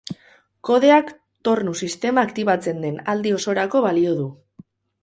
Kodeak 0.69 1.11
tornu-sistema 1.49 2.25
aktibatzen 2.29 2.83
den 2.87 2.99
aldi 3.15 3.39
osorako 3.41 3.85
balio 3.89 4.19
du. 4.25 4.29